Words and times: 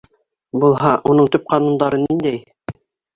Булһа, 0.61 0.93
уның 1.11 1.29
төп 1.35 1.45
ҡанундары 1.51 1.99
ниндәй? 2.05 2.41